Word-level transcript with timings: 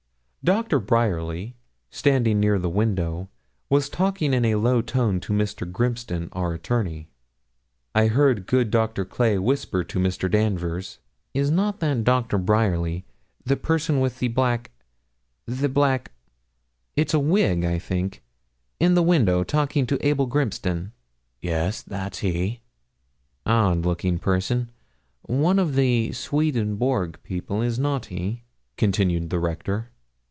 Doctor 0.43 0.79
Bryerly, 0.79 1.55
standing 1.91 2.39
near 2.39 2.57
the 2.57 2.67
window, 2.67 3.29
was 3.69 3.89
talking 3.89 4.33
in 4.33 4.43
a 4.43 4.55
low 4.55 4.81
tone 4.81 5.19
to 5.19 5.33
Mr. 5.33 5.71
Grimston, 5.71 6.29
our 6.31 6.55
attorney. 6.55 7.07
I 7.93 8.07
heard 8.07 8.47
good 8.47 8.71
Dr. 8.71 9.05
Clay 9.05 9.37
whisper 9.37 9.83
to 9.83 9.99
Mr. 9.99 10.31
Danvers 10.31 10.97
'Is 11.35 11.51
not 11.51 11.79
that 11.81 12.03
Doctor 12.03 12.39
Bryerly 12.39 13.05
the 13.45 13.55
person 13.55 13.99
with 13.99 14.17
the 14.17 14.29
black 14.29 14.71
the 15.45 15.69
black 15.69 16.11
it's 16.95 17.13
a 17.13 17.19
wig, 17.19 17.63
I 17.63 17.77
think 17.77 18.23
in 18.79 18.95
the 18.95 19.03
window, 19.03 19.43
talking 19.43 19.85
to 19.85 20.03
Abel 20.03 20.25
Grimston?' 20.25 20.91
'Yes; 21.39 21.83
that's 21.83 22.17
he.' 22.17 22.61
'Odd 23.45 23.85
looking 23.85 24.17
person 24.17 24.71
one 25.21 25.59
of 25.59 25.75
the 25.75 26.11
Swedenborg 26.13 27.19
people, 27.21 27.61
is 27.61 27.77
not 27.77 28.07
he?' 28.07 28.41
continued 28.75 29.29
the 29.29 29.37
Rector. 29.39 29.89